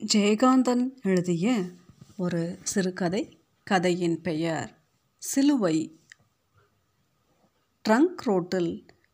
ஜெயகாந்தன் 0.00 0.82
எழுதிய 1.02 1.52
ஒரு 2.16 2.40
சிறுகதை 2.62 3.20
கதையின் 3.66 4.16
பெயர் 4.20 4.70
சிலுவை. 5.22 5.76
ட்ரங்க் 7.84 8.22
ரோட்டில் 8.22 8.70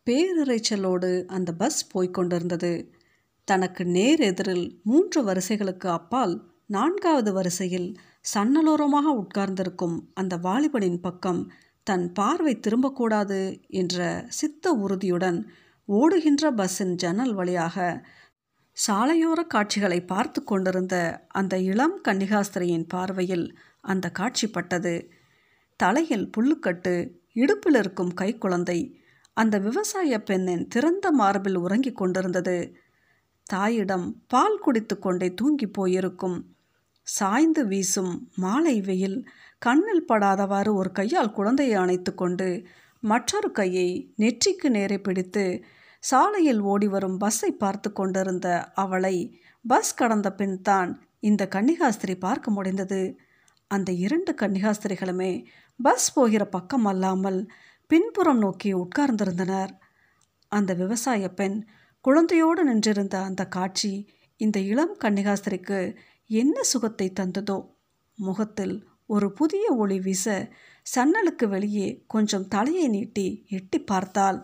பேரிரைச்சலோடு 0.06 1.11
அந்த 1.27 1.53
பஸ் 1.53 1.80
போய்கொண்டிருந்தது 1.95 2.72
தனக்கு 3.48 3.85
நேர் 3.87 4.21
எதிரில் 4.21 4.66
மூன்று 4.85 5.22
வரிசைகளுக்கு 5.24 5.88
அப்பால் 5.88 6.35
நான்காவது 6.67 7.33
வரிசையில் 7.33 7.88
சன்னலோரமாக 8.35 9.15
உட்கார்ந்திருக்கும் 9.17 9.99
அந்த 10.15 10.37
வாலிபனின் 10.37 11.01
பக்கம் 11.01 11.42
தன் 11.87 12.12
பார்வை 12.12 12.60
திரும்பக்கூடாது 12.60 13.40
என்ற 13.74 14.24
சித்த 14.28 14.72
உறுதியுடன் 14.78 15.40
ஓடுகின்ற 15.88 16.52
பஸ்ஸின் 16.52 16.95
ஜன்னல் 16.95 17.34
வழியாக 17.34 17.77
சாலையோர 18.77 19.41
காட்சிகளை 19.47 19.98
பார்த்து 20.07 20.41
கொண்டிருந்த 20.45 20.95
அந்த 21.30 21.55
இளம் 21.62 21.97
கன்னிகாஸ்திரியின் 22.09 22.87
பார்வையில் 22.88 23.47
அந்த 23.84 24.06
காட்சி 24.11 24.47
பட்டது. 24.51 24.95
தலையில் 25.80 26.30
புல்லுக்கட்டு 26.34 26.95
இடுப்பில் 27.37 27.75
இருக்கும் 27.75 28.12
கைக்குழந்தை 28.20 28.78
அந்த 29.37 29.56
விவசாய 29.59 30.19
பெண்ணின் 30.23 30.64
திறந்த 30.69 31.06
மார்பில் 31.12 31.59
உறங்கிக் 31.59 31.97
கொண்டிருந்தது. 31.97 32.56
தாயிடம் 33.47 34.06
பால் 34.27 34.59
குடித்து 34.59 34.97
கொண்டே 34.98 35.28
தூங்கி 35.34 35.66
போயிருக்கும். 35.70 36.39
சாய்ந்து 37.06 37.62
வீசும் 37.66 38.12
மாலை 38.37 38.77
வெயில் 38.80 39.19
கண்ணில் 39.59 40.05
படாதவாறு 40.09 40.70
ஒரு 40.75 40.91
கையால் 40.92 41.33
குழந்தையை 41.33 41.77
அணைத்து 41.77 42.12
கொண்டு 42.14 42.48
மற்றொரு 43.02 43.48
கையை 43.50 43.89
நெற்றிக்கு 44.19 44.69
நேரே 44.69 44.98
பிடித்து 44.98 45.45
சாலையில் 46.02 46.60
ஓடிவரும் 46.62 47.16
பஸ்ஸை 47.16 47.50
பார்த்து 47.52 47.92
கொண்டிருந்த 47.92 48.48
அவளை 48.74 49.16
பஸ் 49.64 49.95
கடந்த 49.95 50.28
பின் 50.32 50.62
தான் 50.62 50.91
இந்த 51.20 51.48
கன்னிகாஸ்திரி 51.50 52.14
பார்க்க 52.18 52.50
முடிந்தது. 52.50 53.00
அந்த 53.70 53.92
இரண்டு 53.92 54.33
கன்னிகாஸ்திரிகளுமே 54.33 55.33
பஸ் 55.80 56.08
போகிற 56.12 56.44
பக்கம் 56.44 56.84
அல்லாமல் 56.84 57.41
பின்புறம் 57.86 58.38
நோக்கி 58.38 58.70
உட்கார்ந்திருந்தனர். 58.75 59.72
அந்த 60.48 60.75
விவசாய 60.75 61.28
பெண் 61.28 61.58
குழந்தையோடு 62.05 62.62
நின்றிருந்த 62.64 63.16
அந்த 63.20 63.42
காட்சி 63.47 63.92
இந்த 64.36 64.58
இளம் 64.60 64.94
கன்னிகாஸ்திரிக்கு 65.05 65.80
என்ன 66.30 66.62
சுகத்தை 66.62 67.12
தந்ததோ? 67.20 67.58
முகத்தில் 68.19 68.75
ஒரு 69.06 69.28
புதிய 69.32 69.64
ஒளி 69.75 69.98
வீச 70.00 70.27
சன்னலுக்கு 70.86 71.47
வெளியே 71.48 71.88
கொஞ்சம் 72.06 72.48
தலையை 72.48 72.88
நீட்டி 72.88 73.27
எட்டி 73.48 73.78
பார்த்தாள். 73.82 74.38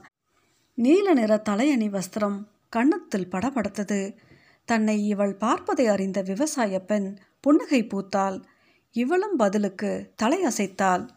நீல 0.77 1.15
நிற 1.15 1.43
தலையணி 1.49 1.89
வஸ்திரம் 1.89 2.45
கன்னத்தில் 2.69 3.29
படபடத்தது. 3.29 4.17
தன்னை 4.65 5.07
இவள் 5.07 5.37
பார்ப்பதை 5.37 5.87
அறிந்த 5.87 6.23
விவசாய 6.23 6.81
பெண் 6.81 7.17
புன்னகை 7.41 7.85
பூத்தாள். 7.85 8.45
இவளும் 8.93 9.37
பதிலுக்கு 9.37 10.15
தலையசைத்தாள். 10.23 11.09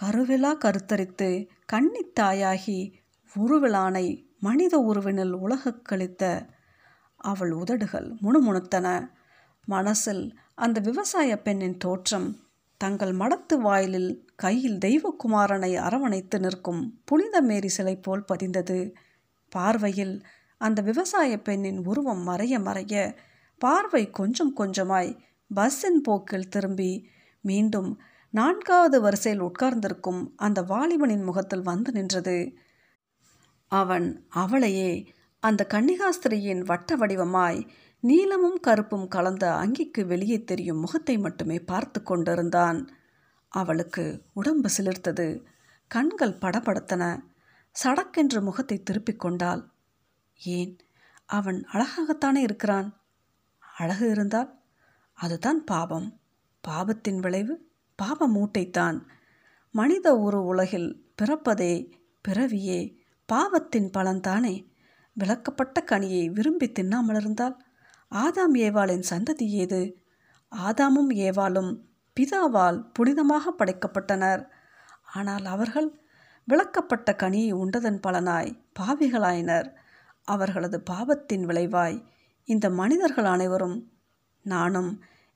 கருவிழா 0.00 0.54
கருத்தரித்து 0.54 1.48
கன்னித்தாயாகி 1.72 2.92
உருவிலானை 3.36 4.26
மனித 4.40 4.78
உருவினில் 4.78 5.30
உலகக் 5.30 5.84
கழித்த 5.84 6.46
அவள் 7.16 7.52
உதடுகள் 7.52 8.14
முணுமுணுத்தன. 8.22 9.10
மனசில் 9.64 10.38
அந்த 10.54 10.80
விவசாய 10.80 11.42
பெண்ணின் 11.42 11.76
தோற்றம் 11.76 12.36
தங்கள் 12.76 13.12
மடத்து 13.12 13.54
வாயிலில் 13.54 14.29
கையில் 14.42 14.78
தெய்வக்குமாரனை 14.78 15.72
அரவணைத்து 15.86 16.38
நிற்கும் 16.40 16.82
புனித 17.04 17.36
மேரி 17.40 17.70
சிலை 17.76 17.94
போல் 17.96 18.28
பதிந்தது. 18.32 18.78
பார்வையில் 19.52 20.14
அந்த 20.60 20.78
விவசாய 20.82 21.32
பெண்ணின் 21.40 21.80
உருவம் 21.84 22.22
மறைய 22.28 22.54
மறைய 22.60 22.94
பார்வை 23.60 24.02
கொஞ்சம் 24.10 24.52
கொஞ்சமாய் 24.56 25.10
பஸ்ஸின் 25.50 26.00
போக்கில் 26.02 26.48
திரும்பி 26.48 26.92
மீண்டும் 27.44 27.90
நான்காவது 28.34 28.98
வரிசையில் 29.00 29.44
உட்கார்ந்திருக்கும் 29.48 30.20
அந்த 30.36 30.60
வாலிபனின் 30.62 31.24
முகத்தில் 31.28 31.64
வந்து 31.70 31.90
நின்றது. 31.92 32.36
அவன் 33.72 34.06
அவளையே 34.42 34.92
அந்த 35.42 35.62
கன்னிகாஸ்திரியின் 35.74 36.62
வட்ட 36.70 36.96
வடிவமாய் 36.96 37.60
நீலமும் 38.02 38.58
கருப்பும் 38.66 39.06
கலந்த 39.08 39.44
அங்கிக்கு 39.62 40.02
வெளியே 40.12 40.38
தெரியும் 40.44 40.82
முகத்தை 40.84 41.16
மட்டுமே 41.18 41.58
பார்த்து 41.70 42.00
கொண்டிருந்தான். 42.02 42.78
அவளுக்கு 43.50 44.22
உடம்பு 44.32 44.68
சிலிர்த்தது. 44.78 45.44
கண்கள் 45.86 46.38
படபடத்தன. 46.38 47.18
சடக்கென்று 47.84 48.40
முகத்தை 48.40 48.82
திருப்பிக் 48.82 49.20
கொண்டாள். 49.20 49.68
ஏன்? 50.44 50.78
அவன் 51.26 51.66
அழகாகத்தானே 51.72 52.36
இருக்கிறான். 52.36 53.00
அழகு 53.78 54.10
இருந்தால் 54.10 54.58
அதுதான் 55.12 55.64
பாவம். 55.64 56.20
பாவத்தின் 56.60 57.20
விளைவு 57.20 57.70
பாவ 57.96 58.28
மூட்டைத்தான். 58.28 59.02
மனித 59.70 60.20
ஒரு 60.20 60.44
உலகில் 60.44 61.12
பிறப்பதே 61.22 61.90
பிறவியே. 62.28 62.96
பாவத்தின் 63.26 63.90
பலன்தானே. 63.90 64.68
விளக்கப்பட்ட 65.20 65.84
கனியை 65.86 66.30
விரும்பி 66.30 66.70
தின்னாமல் 66.70 67.16
இருந்தால் 67.16 67.64
ஆதாம் 68.10 68.54
ஏவாளின் 68.54 69.02
சந்ததி 69.10 69.46
ஏது? 69.46 70.02
ஆதாமும் 70.50 71.10
ஏவாளும் 71.10 71.88
பிதாவால் 72.16 72.78
புனிதமாக 72.98 73.44
படைக்கப்பட்டனர். 73.58 74.42
ஆனால் 75.12 75.44
அவர்கள் 75.44 75.88
விளக்கப்பட்ட 76.48 77.10
கனியை 77.16 77.52
உண்டதன் 77.52 78.00
பலனாய் 78.06 78.52
பாவிகளாயினர். 78.78 79.68
அவர்களது 80.28 80.78
பாவத்தின் 80.80 81.44
விளைவாய் 81.46 81.98
இந்த 82.48 82.66
மனிதர்கள் 82.70 83.24
அனைவரும் 83.24 83.78
நானும் 84.44 84.90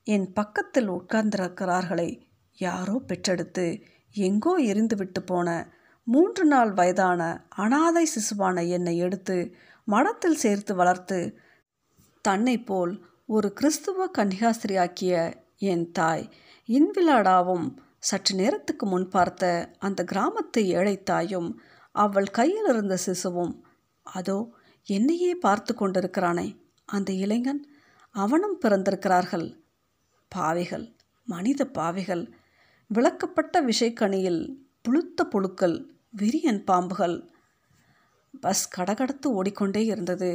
என் 0.07 0.27
பக்கத்தில் 0.33 0.89
உட்கார்ந்திருக்கிறார்களை 0.89 2.09
யாரோ 2.57 2.95
பெற்றெடுத்து 3.07 3.65
எங்கோ 4.15 4.53
எரிந்துவிட்டு 4.71 5.21
போன 5.25 5.49
மூன்று 6.07 6.43
நாள் 6.45 6.71
வயதான 6.71 7.21
அனாதை 7.55 8.05
சிசுவான 8.05 8.57
என்னை 8.67 8.95
எடுத்து 8.97 9.37
மடத்தில் 9.87 10.35
சேர்த்து 10.35 10.73
வளர்த்து 10.75 11.19
தன்னை 12.21 12.55
போல் 12.59 12.93
ஒரு 13.25 13.47
கிறிஸ்துவ 13.53 14.07
கன்னிகாஸ்திரியாக்கிய 14.17 15.13
என் 15.63 15.85
தாய் 15.91 16.25
இன்விலாடாவும் 16.69 17.65
சற்று 17.99 18.33
நேரத்துக்கு 18.35 18.85
முன் 18.85 19.07
பார்த்த 19.07 19.43
அந்த 19.79 20.05
கிராமத்து 20.11 20.59
ஏழைத்தாயும் 20.77 21.49
அவள் 21.95 22.29
கையில் 22.29 22.67
இருந்த 22.67 22.95
சிசுவும் 23.05 23.53
அதோ 24.05 24.37
என்னையே 24.87 25.35
பார்த்து 25.35 25.73
கொண்டிருக்கிறானே 25.75 26.47
அந்த 26.85 27.13
இளைஞன். 27.13 27.61
அவனும் 28.15 28.57
பிறந்திருக்கிறார்கள். 28.61 29.47
பாவைகள் 30.31 30.85
மனித 31.27 31.61
பாவைகள். 31.67 32.23
விளக்கப்பட்ட 32.89 33.61
விஷைக்கணியில் 33.65 34.41
புழுத்த 34.81 35.25
புழுக்கள் 35.25 35.77
விரியன் 36.17 36.61
பாம்புகள். 36.71 37.15
பஸ் 38.41 38.65
கடகடத்து 38.77 39.27
ஓடிக்கொண்டே 39.29 39.85
இருந்தது. 39.85 40.31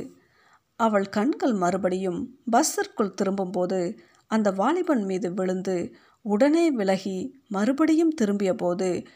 அவள் 0.81 1.09
கண்கள் 1.09 1.53
மறுபடியும் 1.53 2.21
பஸ்ஸிற்குள் 2.51 3.15
திரும்பும்போது 3.15 3.81
அந்த 4.27 4.49
வாலிபன் 4.51 5.05
மீது 5.05 5.29
விழுந்து 5.35 5.77
உடனே 6.23 6.71
விலகி 6.71 7.43
மறுபடியும் 7.49 8.15
திரும்பியபோது 8.21 9.07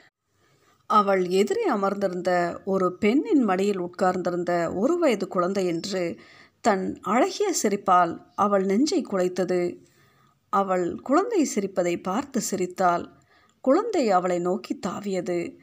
அவள் 0.87 1.28
எதிரே 1.28 1.65
அமர்ந்திருந்த 1.65 2.60
ஒரு 2.65 2.97
பெண்ணின் 2.97 3.42
மடியில் 3.42 3.78
உட்கார்ந்திருந்த 3.78 4.72
ஒரு 4.75 4.98
வயது 4.98 5.28
குழந்தை 5.28 5.66
என்று 5.66 6.16
தன் 6.60 6.98
அழகிய 7.03 7.54
சிரிப்பால் 7.62 8.19
அவள் 8.34 8.64
நெஞ்சை 8.64 9.03
குலைத்தது. 9.03 9.78
அவள் 10.48 10.94
குழந்தை 11.00 11.44
சிரிப்பதை 11.44 12.00
பார்த்து 12.00 12.41
சிரித்தாள். 12.41 13.09
குழந்தை 13.60 14.10
அவளை 14.10 14.38
நோக்கி 14.38 14.78
தாவியது. 14.87 15.59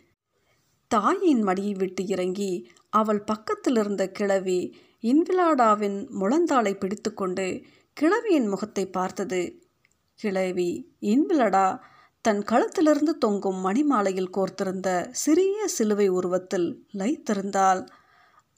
தாயின் 0.87 1.43
மடியை 1.43 1.77
விட்டு 1.77 2.05
இறங்கி 2.05 2.69
அவள் 2.89 3.23
பக்கத்தில் 3.23 3.75
இருந்த 3.75 4.07
கிழவி 4.07 4.75
இன்விலாடாவின் 5.03 6.07
முழந்தாளை 6.19 6.73
பிடித்துக்கொண்டு 6.77 7.61
கிழவியின் 7.93 8.47
முகத்தை 8.47 8.85
பார்த்தது. 8.87 9.60
கிழவி 10.21 10.69
இன்பிலடா. 11.01 11.67
தன் 12.25 12.41
கழுத்திலிருந்து 12.41 13.13
தொங்கும் 13.17 13.59
மணிமாலையில் 13.65 14.33
கோர்த்திருந்த 14.37 14.89
சிறிய 15.11 15.67
சிலுவை 15.67 16.07
உருவத்தில் 16.07 16.67
லைத்திருந்தாள் 16.93 17.81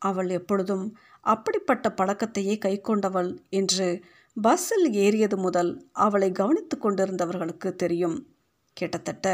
அவள் 0.01 0.29
எப்பொழுதும் 0.29 0.85
அப்படிப்பட்ட 1.23 1.93
பழக்கத்தையே 1.97 2.55
கை 2.57 2.73
கொண்டவள் 2.81 3.29
என்று 3.49 3.87
பஸ்ஸில் 4.37 4.87
ஏறியது 4.93 5.37
முதல் 5.37 5.71
அவளை 5.91 6.31
கவனித்து 6.31 6.77
கொண்டிருந்தவர்களுக்கு 6.77 7.69
தெரியும். 7.75 8.17
கிட்டத்தட்ட 8.73 9.27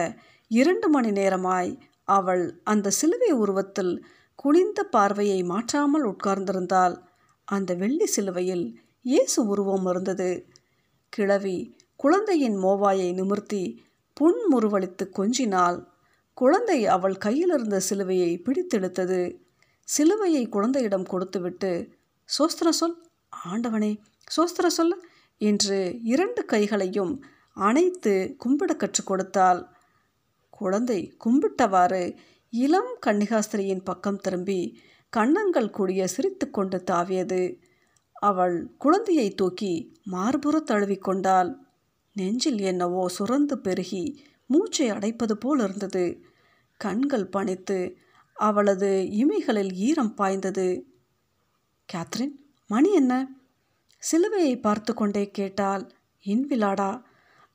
இரண்டு 0.51 0.89
மணி 0.89 1.11
நேரமாய் 1.11 1.71
அவள் 2.03 2.43
அந்த 2.63 2.89
சிலுவை 2.89 3.31
உருவத்தில் 3.31 3.93
குனிந்த 4.35 4.83
பார்வையை 4.83 5.39
மாற்றாமல் 5.43 6.05
உட்கார்ந்திருந்தாள். 6.05 6.95
அந்த 7.47 7.73
வெள்ளி 7.73 8.05
சிலுவையில் 8.05 8.65
இயேசு 9.01 9.39
உருவம் 9.45 9.85
இருந்தது. 9.85 10.29
கிழவி 11.13 11.57
குழந்தையின் 11.99 12.57
மோவாயை 12.63 13.13
நிமிர்த்தி 13.13 13.83
புன்முறுவளித்து 14.17 15.05
கொஞ்சினாள். 15.17 15.85
குழந்தை 16.33 16.85
அவள் 16.85 17.17
கையிலிருந்த 17.17 17.81
சிலுவையை 17.89 18.31
பிடித்தெடுத்தது. 18.39 19.39
சிலுவையை 19.87 20.49
குழந்தையிடம் 20.49 21.03
கொடுத்துவிட்டு 21.03 21.71
சோஸ்திர 22.29 22.69
சொல் 22.69 22.95
ஆண்டவனே 23.51 23.97
சோஸ்திர 24.35 24.67
சொல் 24.67 24.95
என்று 25.37 25.99
இரண்டு 26.03 26.45
கைகளையும் 26.45 27.13
அணைத்து 27.53 28.35
கும்பிட 28.43 28.75
கற்றுக் 28.75 29.05
கொடுத்தாள். 29.05 29.61
குழந்தை 30.49 30.99
கும்பிட்டவாறு 31.25 32.03
இளம் 32.49 32.93
கன்னிகாஸ்திரியின் 33.05 33.83
பக்கம் 33.83 34.19
திரும்பி 34.19 34.61
கன்னங்கள் 35.09 35.69
கூடிய 35.69 36.07
சிரித்து 36.07 36.49
கொண்டு 36.49 36.83
தாவியது. 36.91 37.59
அவள் 38.13 38.57
குழந்தையை 38.77 39.33
தூக்கி 39.33 39.73
மார்புற 40.11 40.61
தழுவிக்கொண்டாள் 40.65 41.51
நெஞ்சில் 42.19 42.59
என்னவோ 42.61 43.03
சுரந்து 43.17 43.53
பெருகி 43.53 44.03
மூச்சை 44.45 44.91
அடைப்பது 44.91 45.33
போல் 45.33 45.59
இருந்தது. 45.59 46.05
கண்கள் 46.79 47.27
பணித்து 47.27 47.79
அவளது 48.37 48.89
இமைகளில் 49.11 49.71
ஈரம் 49.87 50.13
பாய்ந்தது. 50.13 50.67
கேத்ரின் 51.93 52.35
மணி 52.67 52.91
என்ன? 52.93 53.13
சிலுவையை 54.03 54.59
பார்த்து 54.59 54.93
கொண்டே 54.93 55.23
கேட்டால் 55.31 55.83
இன்விலாடா 56.25 56.91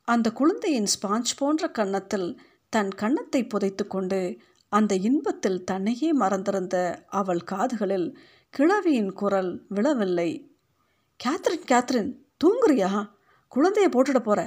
அந்த 0.07 0.31
குழந்தையின் 0.31 0.91
ஸ்பாஞ்ச் 0.95 1.37
போன்ற 1.37 1.67
கன்னத்தில் 1.69 2.27
தன் 2.69 2.91
கன்னத்தை 2.91 3.41
புதைத்து 3.47 3.83
கொண்டு 3.87 4.19
அந்த 4.71 4.93
இன்பத்தில் 5.07 5.63
தன்னையே 5.63 6.09
மறந்திருந்த 6.13 6.75
அவள் 7.09 7.43
காதுகளில் 7.51 8.07
கிழவியின் 8.53 9.11
குரல் 9.13 9.51
விழவில்லை. 9.69 10.29
கேத்ரின் 11.19 11.65
கேத்ரின் 11.71 12.11
தூங்குறியா? 12.43 12.91
குழந்தைய 13.55 13.87
போட்டுட 13.91 14.19
போகிற 14.19 14.41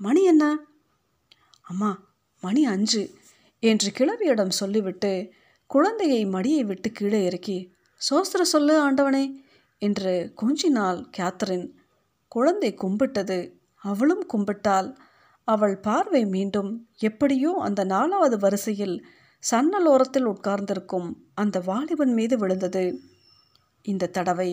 மணி 0.00 0.22
என்ன? 0.24 0.44
அம்மா 1.62 1.90
மணி 2.42 2.62
அஞ்சு 2.66 3.02
என்று 3.62 3.88
கிழவியிடம் 3.90 4.58
சொல்லிவிட்டு 4.60 5.12
குழந்தையை 5.70 6.20
மடியை 6.26 6.62
விட்டு 6.64 6.88
கீழே 6.92 7.20
இறக்கி 7.24 7.58
சோஸ்திர 8.00 8.42
சொல்லு 8.52 8.74
ஆண்டவனே 8.84 9.24
என்று 9.82 10.12
கொஞ்சினாள் 10.42 11.00
கேத்தரின் 11.16 11.66
குழந்தை 12.32 12.70
கும்பிட்டது. 12.74 13.38
அவளும் 13.84 14.24
கும்பிட்டாள். 14.32 14.88
அவள் 15.48 15.76
பார்வை 15.78 16.22
மீண்டும் 16.26 16.70
எப்படியோ 17.00 17.50
அந்த 17.58 17.80
நாலாவது 17.84 18.36
வரிசையில் 18.38 18.96
சன்னலோரத்தில் 19.42 20.26
உட்கார்ந்திருக்கும் 20.26 21.08
அந்த 21.34 21.56
வாலிபன் 21.60 22.12
மீது 22.12 22.36
விழுந்தது. 22.38 22.84
இந்த 23.84 24.10
தடவை 24.16 24.50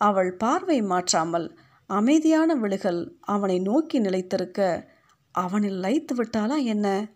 அவள் 0.00 0.30
பார்வை 0.36 0.78
மாற்றாமல் 0.82 1.48
அமைதியான 1.90 2.54
விழுகள் 2.54 3.16
அவனை 3.20 3.58
நோக்கி 3.58 3.98
நிலைத்திருக்க 3.98 4.88
அவனில் 5.32 5.80
லைத்து 5.80 6.14
விட்டாலா 6.14 6.64
என்ன? 6.64 7.10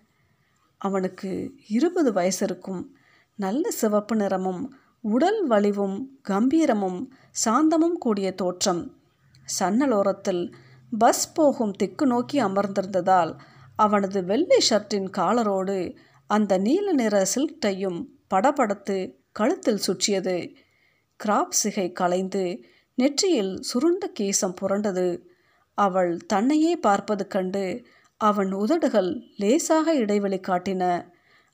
அவனுக்கு 0.78 1.52
இருபது 1.68 2.12
வயசு 2.12 2.44
இருக்கும் 2.44 2.96
நல்ல 3.36 3.70
சிவப்பு 3.70 4.16
நிறமும் 4.16 4.74
உடல் 5.00 5.46
வலிவும் 5.46 6.20
கம்பீரமும் 6.28 7.00
சாந்தமும் 7.44 7.98
கூடிய 7.98 8.34
தோற்றம். 8.34 8.82
சன்னலோரத்தில் 9.58 10.52
பஸ் 10.98 11.32
போகும் 11.32 11.72
திக்கு 11.72 12.06
நோக்கி 12.06 12.42
அமர்ந்திருந்ததால் 12.42 13.32
அவனது 13.76 14.24
வெள்ளை 14.24 14.58
ஷர்ட்டின் 14.70 15.08
காலரோடு 15.16 15.96
அந்த 16.26 16.58
நீல 16.58 16.92
நிற 16.92 17.26
சில்ட்டையும் 17.34 18.04
படபடத்து 18.34 18.96
கழுத்தில் 19.32 19.84
சுற்றியது. 19.86 20.54
கிராப் 21.24 21.56
சிகை 21.62 21.92
கலைந்து 21.92 22.64
நெற்றியில் 22.98 23.54
சுருண்ட 23.60 24.04
கேசம் 24.20 24.56
புரண்டது. 24.60 25.06
அவள் 25.78 26.16
தன்னையே 26.26 26.76
பார்ப்பது 26.76 27.26
கண்டு 27.26 27.64
அவன் 28.20 28.52
உதடுகள் 28.52 29.10
லேசாக 29.36 29.94
இடைவெளி 29.94 30.40
காட்டின. 30.40 30.82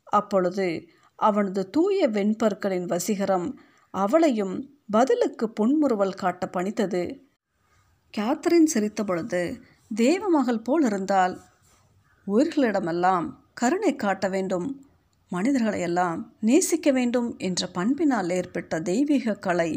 அப்பொழுது 0.04 0.88
அவனது 1.18 1.70
தூய 1.70 2.08
வெண்பற்களின் 2.08 2.86
வசீகரம் 2.86 3.48
அவளையும் 3.94 4.54
பதிலுக்கு 4.90 5.50
புன்முறுவல் 5.50 6.14
காட்ட 6.14 6.50
பணித்தது. 6.52 7.02
கேத்தரின் 8.14 8.70
சிரித்த 8.72 9.04
பொழுது 9.04 9.42
தேவமகள் 9.94 10.64
போல் 10.64 10.84
இருந்தால் 10.84 11.34
உயிர்களிடமெல்லாம் 12.26 13.26
கருணை 13.54 13.96
காட்ட 13.96 14.28
வேண்டும் 14.28 14.68
மனிதர்களையெல்லாம் 15.28 16.32
நேசிக்க 16.40 16.90
வேண்டும் 16.90 17.28
என்ற 17.38 17.66
பண்பினால் 17.66 18.30
ஏற்பட்ட 18.30 18.80
தெய்வீக 18.80 19.34
கலை 19.34 19.70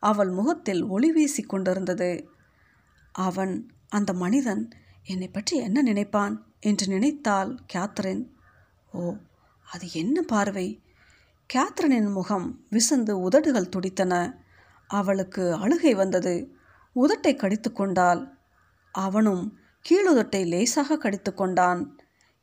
அவள் 0.00 0.28
முகத்தில் 0.28 0.82
ஒளி 0.84 1.12
வீசி 1.12 1.42
கொண்டிருந்தது. 1.42 2.28
அவன் 3.12 3.70
அந்த 3.88 4.12
மனிதன் 4.12 4.70
என்னை 5.04 5.28
பற்றி 5.28 5.56
என்ன 5.56 5.82
நினைப்பான்? 5.82 6.46
என்று 6.60 6.86
நினைத்தாள் 6.86 7.58
கேத்ரின். 7.72 8.24
ஓ 8.92 9.14
அது 9.66 9.86
என்ன 9.92 10.22
பார்வை? 10.22 10.82
கேத்ரினின் 11.54 12.12
முகம் 12.12 12.64
விசந்து 12.70 13.20
உதடுகள் 13.20 13.68
துடித்தன. 13.68 14.42
அவளுக்கு 14.86 15.54
அழுகை 15.54 15.94
வந்தது. 15.94 16.52
உதட்டை 16.96 17.36
கடித்து 17.36 17.72
கொண்டாள். 17.72 18.36
அவனும் 18.92 19.58
கீழுதட்டை 19.84 20.46
லேசாக 20.46 20.96
கடித்து 20.96 21.34
கொண்டான். 21.34 21.98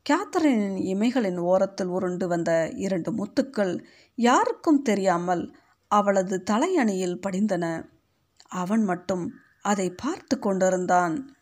கேத்தரினின் 0.09 0.79
இமைகளின் 0.93 1.37
ஓரத்தில் 1.37 1.87
உருண்டு 1.87 2.27
வந்த 2.27 2.71
இரண்டு 2.75 3.11
முத்துக்கள் 3.11 3.83
யாருக்கும் 4.15 4.81
தெரியாமல் 4.81 5.55
அவளது 5.87 6.43
தலையணியில் 6.51 7.21
படிந்தன. 7.27 7.89
அவன் 8.45 8.83
மட்டும் 8.83 9.33
அதை 9.61 9.89
பார்த்து 9.89 10.39
கொண்டிருந்தான். 10.39 11.37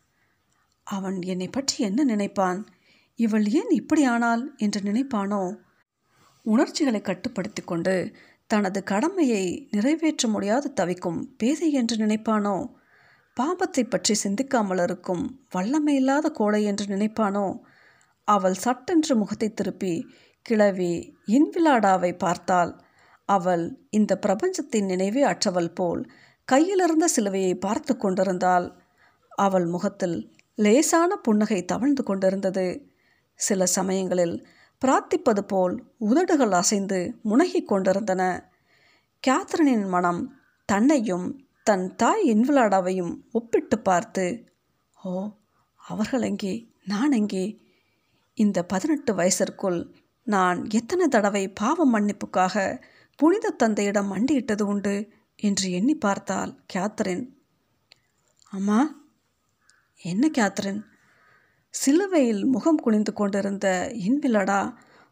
அவன் 0.82 1.22
என்னை 1.22 1.48
பற்றி 1.48 1.84
என்ன 1.84 2.04
நினைப்பான்? 2.04 2.66
இவள் 3.14 3.46
ஏன் 3.48 3.70
இப்படி 3.70 4.04
ஆனாள் 4.04 4.54
என்று 4.56 4.80
நினைப்பானோ? 4.80 5.56
உணர்ச்சிகளை 6.42 7.00
கட்டுப்படுத்தி 7.00 7.62
கொண்டு 7.62 8.14
தனது 8.46 8.82
கடமையை 8.82 9.68
நிறைவேற்ற 9.70 10.28
முடியாது 10.28 10.72
தவிக்கும் 10.72 11.34
பேதை 11.36 11.72
என்று 11.72 11.96
நினைப்பானோ? 11.96 12.74
பாபத்தை 13.40 13.88
பற்றி 13.88 14.14
சிந்திக்காமல் 14.14 14.82
இருக்கும் 14.82 15.46
வல்லமையில்லாத 15.54 16.26
கோழை 16.30 16.64
என்று 16.64 16.86
நினைப்பானோ? 16.86 17.60
அவள் 18.24 18.54
சட்டென்று 18.54 19.16
முகத்தை 19.16 19.54
திருப்பி 19.54 20.08
கிளவி 20.42 21.16
இன்விலாடாவை 21.26 22.18
பார்த்தாள். 22.18 22.83
அவள் 23.28 23.64
இந்த 23.90 24.12
பிரபஞ்சத்தின் 24.18 24.84
நினைவே 24.84 25.22
அற்றவள் 25.22 25.72
போல் 25.74 26.02
கையிலிருந்த 26.48 27.06
சிலுவையை 27.16 27.54
பார்த்து 27.58 27.96
கொண்டிருந்தாள். 27.96 28.66
அவள் 29.38 29.66
முகத்தில் 29.66 30.16
லேசான 30.58 31.16
புன்னகை 31.16 31.64
தவழ்ந்து 31.64 32.02
கொண்டிருந்தது. 32.02 32.66
சில 33.40 33.66
சமயங்களில் 33.66 34.36
பிரார்த்திப்பது 34.82 35.42
போல் 35.46 35.74
உதடுகள் 35.98 36.52
அசைந்து 36.52 36.98
முனகிக் 37.22 37.68
கொண்டிருந்தன. 37.68 38.22
கேத்ரினின் 39.22 39.86
மனம் 39.88 40.22
தன்னையும் 40.68 41.26
தன் 41.62 41.86
தாய் 41.96 42.24
இன்விலாடாவையும் 42.24 43.12
ஒப்பிட்டு 43.30 43.78
பார்த்து 43.78 44.24
ஓ 44.98 45.12
அவர்கள் 45.80 46.20
எங்கே? 46.20 46.54
நான் 46.84 47.12
எங்கே? 47.12 47.44
இந்த 48.38 48.58
பதினெட்டு 48.62 49.12
வயசிற்குள் 49.14 49.78
நான் 50.26 50.58
எத்தனை 50.70 51.06
தடவை 51.08 51.42
பாவ 51.52 51.86
மன்னிப்புக்காக 51.90 52.54
புனித 53.18 53.50
தந்தையிடம் 53.50 54.10
மண்டியிட்டது 54.12 54.62
உண்டு 54.62 54.94
என்று 55.38 55.70
எண்ணி 55.70 55.94
பார்த்தாள் 55.96 56.52
கேத்ரின் 56.72 57.24
அம்மா 58.52 58.80
என்ன 60.02 60.24
கேத்ரின் 60.28 60.82
சிலுவையில் 61.74 62.42
முகம் 62.44 62.82
குனிந்து 62.82 63.12
கொண்டிருந்த 63.12 63.68
இன்விலடா 64.06 64.60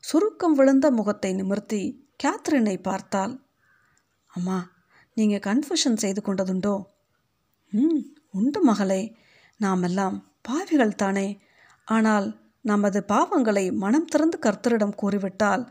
சுருக்கம் 0.05 0.53
விழுந்த 0.53 0.87
முகத்தை 0.91 1.31
நிமிர்த்தி 1.33 1.83
கேத்ரினை 2.25 2.77
பார்த்தாள். 2.81 3.35
அம்மா 4.31 4.59
நீங்கள் 5.17 5.45
கன்ஃபஷன் 5.47 5.97
செய்து 5.97 6.21
கொண்டதுண்டோ? 6.21 6.75
ம் 7.73 8.03
உண்டு 8.31 8.61
மகளே 8.63 9.03
நாமெல்லாம் 9.61 10.17
பாவிகள் 10.43 10.95
தானே. 10.95 11.29
ஆனால் 11.89 12.27
நமது 12.65 12.99
பாவங்களை 13.09 13.65
மனம் 13.77 14.05
திறந்து 14.05 14.39
கர்த்தரிடம் 14.39 14.95
கூறிவிட்டால் 14.95 15.65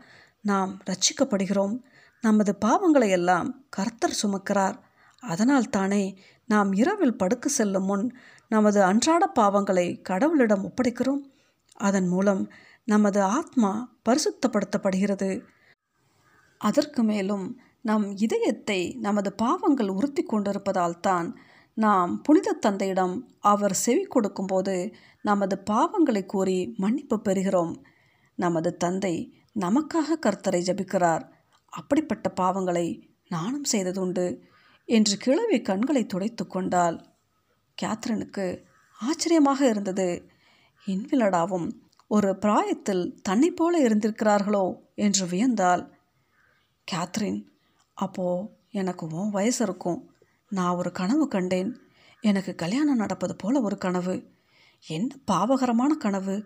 நாம் 0.44 0.72
ரட்சிக்கப்படுகிறோம். 0.86 1.74
நமது 2.24 2.52
பாவங்களை 2.64 3.08
எல்லாம் 3.08 3.48
கர்த்தர் 3.68 4.18
சுமக்கிறார். 4.22 4.76
அதனால் 5.22 5.68
தானே 5.68 6.18
நாம் 6.46 6.72
இரவில் 6.72 7.16
படுக்க 7.16 7.48
செல்லும் 7.48 7.84
முன் 7.84 8.16
நமது 8.48 8.82
அன்றாட 8.82 9.32
பாவங்களை 9.40 9.86
கடவுளிடம் 10.10 10.64
ஒப்படைக்கிறோம். 10.68 11.22
அதன் 11.72 12.08
மூலம் 12.08 12.42
நமது 12.84 13.22
ஆத்மா 13.22 13.70
பரிசுத்தப்படுத்தப்படுகிறது. 14.08 15.30
அதற்கு 16.58 17.02
மேலும் 17.02 17.46
நம் 17.80 18.16
இதயத்தை 18.16 18.80
நமது 19.00 19.32
பாவங்கள் 19.32 19.88
உறுத்தி 19.88 20.22
கொண்டிருப்பதால் 20.22 21.00
தான் 21.00 21.28
நாம் 21.74 22.20
புனித 22.22 22.52
தந்தையிடம் 22.52 23.14
அவர் 23.40 23.74
செவி 23.74 24.04
கொடுக்கும்போது 24.04 24.94
நமது 25.22 25.56
பாவங்களை 25.70 26.22
கூறி 26.26 26.74
மன்னிப்பு 26.76 27.16
பெறுகிறோம். 27.24 27.74
நமது 28.38 28.76
தந்தை 28.76 29.14
நமக்காக 29.60 30.18
கர்த்தரை 30.26 30.60
ஜபிக்கிறார். 30.68 31.24
அப்படிப்பட்ட 31.72 32.26
பாவங்களை 32.40 32.86
நானும் 33.28 33.66
செய்ததுண்டு 33.72 34.26
என்று 34.88 35.16
கிழவி 35.16 35.58
கண்களை 35.60 36.02
துடைத்து 36.06 36.44
கொண்டாள். 36.46 36.96
கேத்ரினுக்கு 37.82 38.46
ஆச்சரியமாக 39.00 39.60
இருந்தது. 39.68 40.08
இன்விலடாவும் 40.86 41.68
ஒரு 42.08 42.30
பிராயத்தில் 42.36 43.04
தன்னை 43.22 43.50
போல 43.50 43.74
இருந்திருக்கிறார்களோ 43.82 44.64
என்று 44.94 45.24
வியந்தாள். 45.26 45.84
கேத்ரின் 46.88 47.40
அப்போது 47.96 48.48
எனக்கு 48.70 49.06
உன் 49.06 49.30
வயசு 49.30 49.60
இருக்கும். 49.64 50.00
நான் 50.50 50.76
ஒரு 50.76 50.92
கனவு 50.92 51.24
கண்டேன். 51.28 51.70
எனக்கு 52.24 52.52
கல்யாணம் 52.54 52.96
நடப்பது 52.96 53.34
போல 53.36 53.60
ஒரு 53.60 53.78
கனவு. 53.78 54.16
என்ன 54.86 55.16
பாவகரமான 55.24 55.94
கனவு. 55.94 56.36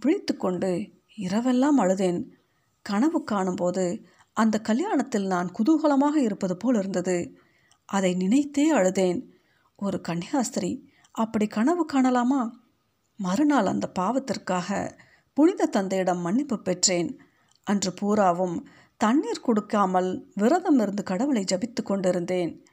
விழித்து 0.00 0.34
கொண்டு 0.36 0.70
இரவெல்லாம் 1.18 1.78
அழுதேன். 1.82 2.20
கனவு 2.86 3.18
காணும்போது 3.24 3.84
அந்த 4.32 4.60
கல்யாணத்தில் 4.68 5.26
நான் 5.26 5.52
குதூகலமாக 5.58 6.16
இருப்பது 6.16 6.56
போல் 6.56 6.74
இருந்தது. 6.74 7.36
அதை 7.84 8.14
நினைத்தே 8.14 8.72
அழுதேன். 8.72 9.20
ஒரு 9.76 10.00
கன்னியாஸ்திரி 10.08 10.84
அப்படி 11.10 11.46
கனவு 11.46 11.86
காணலாமா? 11.92 12.50
மறுநாள் 13.16 13.66
அந்த 13.66 13.92
பாவத்திற்காக 13.98 14.98
புனித 15.34 15.66
தந்தையிடம் 15.66 16.18
மன்னிப்பு 16.18 16.62
பெற்றேன். 16.62 17.18
அன்று 17.66 17.92
பூராவும் 17.92 18.68
தண்ணீர் 18.96 19.40
கொடுக்காமல் 19.40 20.30
விரதம் 20.34 20.78
இருந்து 20.78 21.02
கடவுளை 21.02 21.44
ஜபித்து 21.52 21.82
கொண்டிருந்தேன். 21.82 22.64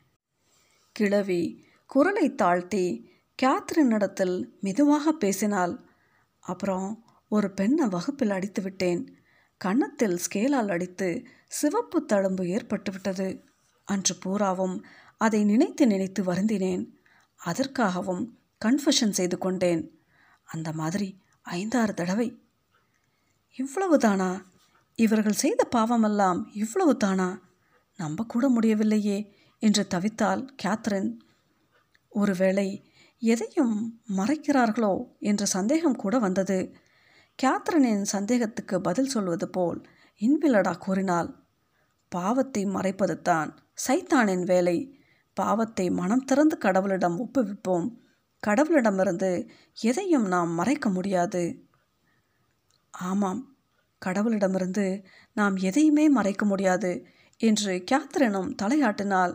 கிழவி 0.92 1.66
குரலை 1.86 2.36
தாழ்த்தி 2.36 2.86
கேத்ரினிடத்தில் 3.39 4.36
மெதுவாக 4.60 5.12
பேசினாள். 5.12 5.80
அப்புறம் 6.39 7.04
ஒரு 7.30 7.51
பெண்ணை 7.51 7.88
வகுப்பில் 7.88 8.30
அடித்து 8.30 8.62
விட்டேன் 8.62 9.01
கன்னத்தில் 9.58 10.20
ஸ்கேலால் 10.25 10.72
அடித்து 10.72 11.10
சிவப்பு 11.51 12.06
தழும்பு 12.13 12.44
ஏற்பட்டுவிட்டது. 12.56 13.44
அன்று 13.84 14.15
பூராவும் 14.15 14.86
அதை 15.18 15.44
நினைத்து 15.44 15.88
நினைத்து 15.88 16.24
வருந்தினேன். 16.24 16.84
அதற்காகவும் 17.39 18.24
கன்ஃபஷன் 18.65 19.10
செய்து 19.10 19.38
கொண்டேன். 19.38 19.84
அந்த 20.46 20.72
மாதிரி 20.72 21.10
ஐந்தாறு 21.41 21.94
தடவை. 21.94 22.41
இவ்வளவு 23.56 23.98
தானா 23.98 24.46
இவர்கள் 24.96 25.41
செய்த 25.44 25.68
பாவமெல்லாம் 25.75 26.39
இவ்வளவு 26.53 26.98
தானா 26.98 27.41
நம்ப 28.00 28.24
கூட 28.24 28.50
முடியவில்லையே 28.50 29.34
என்று 29.60 29.88
தவித்தாள் 29.89 30.48
கேத்ரின். 30.63 31.10
ஒருவேளை 32.10 32.68
எதையும் 33.22 33.75
மறைக்கிறார்களோ 34.18 34.94
என்ற 35.20 35.46
சந்தேகம் 35.46 35.96
கூட 35.96 36.18
வந்தது. 36.20 36.75
கேத்ரினின் 37.39 38.01
சந்தேகத்துக்கு 38.01 38.82
பதில் 38.82 39.08
சொல்வது 39.08 39.50
போல் 39.50 39.79
இன்விலடா 40.22 40.78
கூறினாள். 40.78 41.30
பாவத்தை 42.12 42.66
மறைப்பது 42.66 43.22
தான் 43.22 43.50
சைத்தானின் 43.88 44.44
வேலை. 44.44 44.78
பாவத்தை 45.34 45.90
மனம் 45.90 46.26
திறந்து 46.26 46.56
கடவுளிடம் 46.62 47.18
ஒப்புவிப்போம். 47.20 47.88
கடவுளிடமிருந்து 48.48 49.32
எதையும் 49.78 50.28
நாம் 50.28 50.52
மறைக்க 50.54 50.90
முடியாது. 50.90 51.44
ஆமாம் 52.94 53.42
கடவுளிடமிருந்து 54.02 54.86
நாம் 55.34 55.56
எதையுமே 55.56 56.10
மறைக்க 56.10 56.44
முடியாது 56.46 56.92
என்று 57.42 57.74
கேத்ரினும் 57.92 58.50
தலையாட்டினாள். 58.62 59.34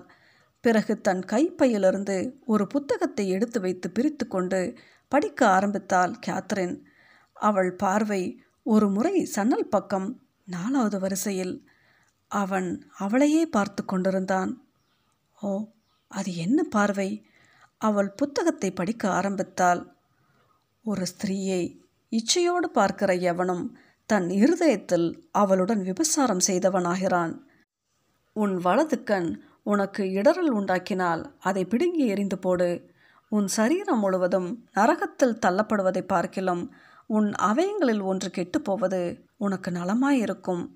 பிறகு 0.61 1.01
தன் 1.01 1.23
கைப்பையிலிருந்து 1.25 2.17
ஒரு 2.45 2.67
புத்தகத்தை 2.67 3.25
எடுத்து 3.29 3.59
வைத்து 3.61 3.91
பிரித்து 3.91 4.27
கொண்டு 4.27 4.61
படிக்க 5.13 5.41
ஆரம்பித்தாள் 5.47 6.15
கேத்ரின். 6.27 6.75
அவள் 7.37 7.73
பார்வை 7.75 8.23
ஒரு 8.67 8.87
முறை 8.89 9.15
சன்னல் 9.37 9.69
பக்கம் 9.69 10.09
நாலாவது 10.49 10.99
வரிசையில் 10.99 11.55
அவன் 12.29 12.91
அவளையே 12.99 13.47
பார்த்து 13.47 13.85
கொண்டிருந்தான். 13.85 14.53
ஓ 15.41 15.51
அது 16.09 16.37
என்ன 16.37 16.63
பார்வை? 16.63 17.27
அவள் 17.79 18.11
புத்தகத்தை 18.11 18.71
படிக்க 18.71 19.11
ஆரம்பித்தாள். 19.11 19.83
ஒரு 20.85 21.07
ஸ்திரீயை 21.07 21.63
இச்சையோடு 22.13 22.69
பார்க்கிற 22.73 23.15
எவனும் 23.15 23.65
தன் 24.07 24.31
இருதயத்தில் 24.31 25.29
அவளுடன் 25.33 25.83
விபசாரம் 25.83 26.47
செய்தவனாகிறான். 26.47 27.35
உன் 28.33 28.57
வலது 28.57 29.03
கண் 29.03 29.43
உனக்கு 29.63 30.03
இடரல் 30.05 30.51
உண்டாக்கினால் 30.51 31.23
அதை 31.39 31.65
பிடுங்கி 31.65 32.07
எறிந்து 32.07 32.39
போடு. 32.39 32.93
உன் 33.29 33.47
சரீரம் 33.49 33.99
முழுவதும் 33.99 34.49
நரகத்தில் 34.75 35.41
தள்ளப்படுவதை 35.47 36.03
பார்க்கிலும் 36.03 36.75
உன் 37.07 37.33
அவயங்களில் 37.43 38.03
ஒன்று 38.03 38.31
கெட்டுப்போவது 38.31 39.21
உனக்கு 39.37 39.71
நலமாயிருக்கும். 39.71 40.69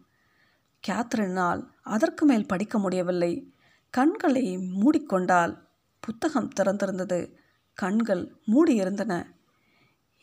கேத்ரினால் 0.88 1.66
அதற்கு 1.82 2.26
மேல் 2.26 2.46
படிக்க 2.46 2.78
முடியவில்லை. 2.78 3.52
கண்களை 3.90 4.58
மூடிக்கொண்டால் 4.58 5.58
புத்தகம் 6.00 6.50
திறந்திருந்தது. 6.56 7.32
கண்கள் 7.74 8.36
மூடியிருந்தன. 8.46 9.24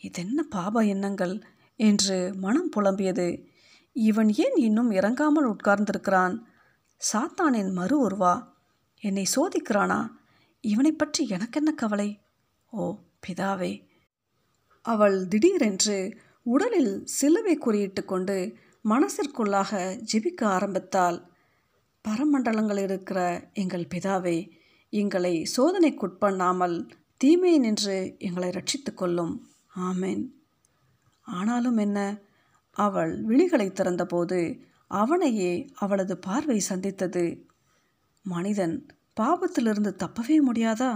இதென்ன 0.01 0.43
பாப 0.43 0.81
எண்ணங்கள்? 0.81 1.41
என்று 1.75 2.33
மனம் 2.35 2.69
புலம்பியது. 2.75 3.45
இவன் 3.93 4.33
ஏன் 4.33 4.55
இன்னும் 4.55 4.91
இறங்காமல் 4.91 5.55
உட்கார்ந்திருக்கிறான்? 5.55 6.39
சாத்தானின் 7.13 7.73
மறு 7.73 8.09
உருவா? 8.09 8.47
என்னை 8.99 9.25
சோதிக்கிறானா? 9.35 10.11
இவனை 10.61 10.91
பற்றி 10.91 11.27
எனக்கென்ன 11.27 11.71
கவலை? 11.71 12.19
ஓ 12.69 12.97
பிதாவே 13.27 13.83
அவள் 14.85 15.27
திடீரென்று 15.27 15.97
உடலில் 16.43 17.05
சிலுவை 17.05 17.57
குறியிட்டு 17.57 18.05
கொண்டு 18.05 18.35
மனசிற்குள்ளாக 18.89 19.71
ஜெபிக்க 20.13 20.43
ஆரம்பித்தாள். 20.43 21.17
பரமண்டலங்கள் 22.07 22.79
இருக்கிற 22.79 23.49
எங்கள் 23.53 23.87
பிதாவே 23.95 24.49
எங்களை 24.89 25.47
சோதனைக்குட்பண்ணாமல் 25.57 26.89
தீமையை 27.17 27.59
நின்று 27.59 28.15
எங்களை 28.19 28.49
ரட்சித்து 28.49 28.93
கொள்ளும். 28.93 29.33
ஆமேன். 29.79 30.23
ஆனாலும் 31.21 31.77
என்ன 31.77 31.99
அவள் 32.71 33.25
விழிகளை 33.25 33.67
திறந்தபோது 33.71 34.39
அவனையே 34.87 35.51
அவளது 35.75 36.17
பார்வை 36.17 36.59
சந்தித்தது. 36.59 37.25
மனிதன் 38.23 38.75
பாவத்திலிருந்து 39.21 39.91
தப்பவே 39.95 40.37
முடியாதா? 40.51 40.93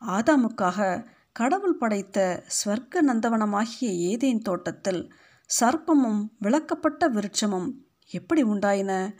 ஆதாமுக்காக 0.00 1.06
கடவுள் 1.38 1.76
படைத்த 1.76 2.44
ஸ்வர்க்க 2.48 3.02
நந்தவனமாகிய 3.06 3.88
ஏதேன் 4.08 4.38
தோட்டத்தில் 4.38 5.12
சர்ப்பமும் 5.60 6.28
விளக்கப்பட்ட 6.40 7.08
விருட்சமும் 7.08 7.68
எப்படி 8.06 8.42
உண்டாயின? 8.42 9.14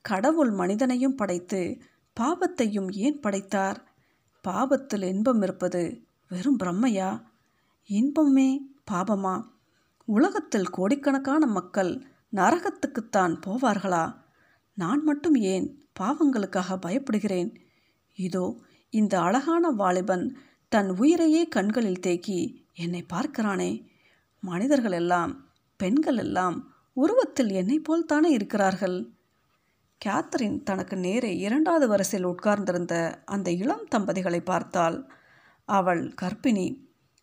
கடவுள் 0.00 0.50
மனிதனையும் 0.50 1.14
படைத்து 1.14 1.78
பாவத்தையும் 2.20 2.88
ஏன் 2.90 3.20
படைத்தார்? 3.20 3.78
பாவத்தில் 4.40 5.02
இன்பம் 5.02 5.42
இருப்பது 5.42 6.06
வெறும் 6.28 6.58
பிரம்மையா? 6.58 7.22
இன்பமே 7.86 8.70
பாபமா 8.90 9.44
உலகத்தில் 10.04 10.70
கோடிக்கணக்கான 10.70 11.46
மக்கள் 11.46 12.04
நரகத்துக்குத்தான் 12.36 13.34
போவார்களா? 13.46 14.14
நான் 14.74 15.02
மட்டும் 15.02 15.34
ஏன் 15.34 15.88
பாவங்களுக்காக 16.00 16.78
பயப்படுகிறேன்? 16.86 17.54
இதோ 18.14 18.58
இந்த 18.90 19.20
அழகான 19.20 19.70
வாலிபன் 19.70 20.36
தன் 20.72 20.90
உயிரையே 20.90 21.48
கண்களில் 21.48 22.00
தேக்கி 22.00 22.66
என்னை 22.74 23.04
பார்க்கிறானே. 23.12 23.70
மனிதர்கள் 24.42 24.92
எல்லாம் 24.92 25.32
பெண்கள் 25.76 26.16
எல்லாம் 26.16 26.56
உருவத்தில் 26.92 27.50
என்னை 27.50 27.80
போல்தானே 27.80 28.24
இருக்கிறார்கள்? 28.24 28.98
கேத்தரின் 30.00 30.62
தனக்கு 30.62 30.96
நேரே 30.96 31.36
இரண்டாவது 31.36 31.88
வரிசையில் 31.88 32.28
உட்கார்ந்திருந்த 32.28 33.22
அந்த 33.24 33.50
இளம் 33.50 33.84
தம்பதிகளை 33.94 34.40
பார்த்தால் 34.40 34.98
அவள் 35.68 36.14
கர்ப்பிணி 36.22 36.66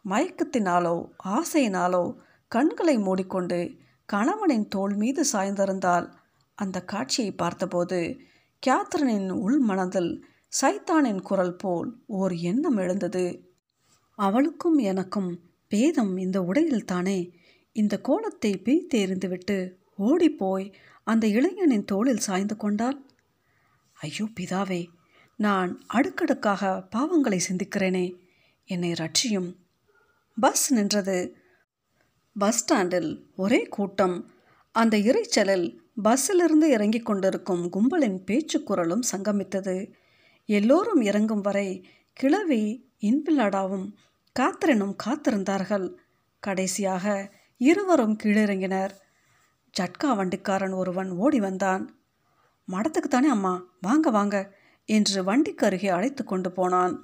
மயக்கத்தினாலோ 0.06 0.96
ஆசையினாலோ 1.26 2.04
கண்களை 2.52 2.98
மூடிக்கொண்டு 2.98 3.60
கணவனின் 4.06 4.68
தோல் 4.68 4.96
மீது 4.96 5.24
சாய்ந்திருந்தால் 5.34 6.08
அந்த 6.58 6.82
காட்சியை 6.82 7.32
பார்த்தபோது 7.32 8.00
கேத்தரினின் 8.64 9.30
உள் 9.30 9.60
மனதில் 9.60 10.12
சைத்தானின் 10.50 11.22
குரல் 11.22 11.56
போல் 11.56 12.04
ஓர் 12.06 12.34
எண்ணம் 12.36 12.78
எழுந்தது. 12.78 13.54
அவளுக்கும் 14.16 14.78
எனக்கும் 14.78 15.40
பேதம் 15.68 16.18
இந்த 16.18 16.42
உடையில் 16.42 16.86
தானே? 16.86 17.36
இந்த 17.72 18.02
கோலத்தை 18.02 18.58
பிரித்து 18.58 19.06
எறிந்துவிட்டு 19.06 19.72
ஓடிப்போய் 19.98 20.74
அந்த 21.04 21.28
இளைஞனின் 21.28 21.86
தோளில் 21.86 22.18
சாய்ந்து 22.18 22.56
கொண்டாள். 22.58 23.06
ஐயோ 23.94 24.28
பிதாவே 24.40 24.86
நான் 25.36 25.82
அடுக்கடுக்காக 25.88 26.88
பாவங்களை 26.96 27.40
சிந்திக்கிறேனே 27.50 28.16
என்னை 28.66 28.92
ரட்சியும். 28.92 29.56
பஸ் 30.40 30.74
நின்றது. 30.74 31.38
பஸ் 32.36 32.62
ஸ்டாண்டில் 32.62 33.26
ஒரே 33.36 33.64
கூட்டம். 33.64 34.30
அந்த 34.72 34.98
இறைச்சலில் 34.98 35.78
பஸ்ஸிலிருந்து 36.04 36.70
இறங்கிக் 36.70 37.06
கொண்டிருக்கும் 37.06 37.64
கும்பலின் 37.72 38.18
பேச்சு 38.18 38.64
குரலும் 38.64 39.04
சங்கமித்தது. 39.12 39.94
எல்லோரும் 40.50 41.02
இறங்கும் 41.02 41.42
வரை 41.42 41.86
கிழவி 42.14 42.90
இன்பில்லாடாவும் 43.02 43.88
காத்திரனும் 44.36 44.96
காத்திருந்தார்கள். 45.04 45.88
கடைசியாக 46.40 47.36
இருவரும் 47.58 48.18
கீழிறங்கினர். 48.24 48.94
ஜட்கா 49.74 50.16
வண்டிக்காரன் 50.16 50.72
ஒருவன் 50.72 51.12
ஓடி 51.12 51.40
வந்தான். 51.40 51.84
மடத்துக்கு 52.68 53.10
தானே 53.10 53.30
அம்மா 53.30 53.54
வாங்க 53.82 54.10
வாங்க 54.10 54.54
என்று 54.86 55.24
வண்டிக்கு 55.24 55.66
அருகே 55.66 55.88
அழைத்து 55.88 56.24
கொண்டு 56.24 56.52
போனான். 56.52 56.96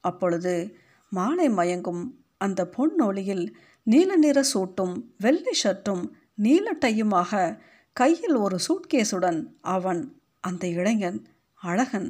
அப்பொழுது 0.00 0.76
மாலை 1.12 1.48
மயங்கும் 1.48 2.02
அந்த 2.38 2.68
பொன் 2.68 3.00
ஒளியில் 3.00 3.56
நீல 3.82 4.16
நிற 4.16 4.38
சூட்டும் 4.54 4.94
வெள்ளை 5.18 5.54
ஷர்ட்டும் 5.62 6.04
நீல 6.34 6.72
டையுமாக 6.84 7.60
கையில் 7.92 8.34
ஒரு 8.34 8.58
சூட்கேஸுடன் 8.66 9.40
அவன் 9.60 10.02
அந்த 10.40 10.66
இளைஞன் 10.66 11.20
அழகன் 11.60 12.08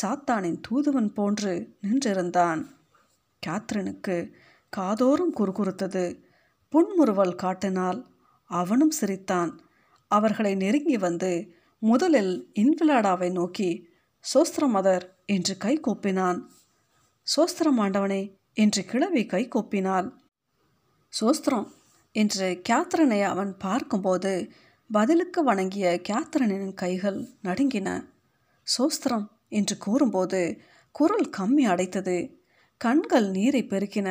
சாத்தானின் 0.00 0.60
தூதுவன் 0.60 1.12
போன்று 1.12 1.76
நின்றிருந்தான். 1.82 2.66
கேத்ரினுக்கு 3.46 4.32
காதோறும் 4.70 5.34
குறுகுறுத்தது. 5.34 6.22
புன்முறுவல் 6.68 7.34
காட்டினால் 7.34 8.06
அவனும் 8.44 8.90
சிரித்தான். 8.90 9.60
அவர்களை 10.08 10.54
நெருங்கி 10.54 10.96
வந்து 10.96 11.54
முதலில் 11.78 12.50
இன்விலாடாவை 12.54 13.32
நோக்கி 13.32 13.88
சோஸ்திரமதர் 14.34 14.60
மதர் 14.60 15.02
என்று 15.26 15.56
கை 15.56 15.80
கூப்பினான். 15.80 16.42
சோஸ்திரம் 17.36 17.78
ஆண்டவனே 17.78 18.36
என்று 18.52 18.84
கிழவி 18.84 19.26
கை 19.26 19.48
கூப்பினாள். 19.48 20.12
சோஸ்திரம் 21.20 21.68
என்று 22.12 22.62
கேத்ரனை 22.68 23.22
அவன் 23.22 23.56
பார்க்கும்போது 23.56 24.52
பதிலுக்கு 24.92 25.42
வணங்கிய 25.42 26.00
கேத்ரனின் 26.08 26.74
கைகள் 26.74 27.28
நடுங்கின. 27.44 28.06
சோஸ்திரம் 28.62 29.30
என்று 29.52 29.76
கூறும்போது 29.76 30.40
குரல் 30.92 31.30
கம்மி 31.38 31.64
அடைத்தது. 31.66 32.16
கண்கள் 32.76 33.28
நீரை 33.30 33.64
பெருக்கின. 33.64 34.08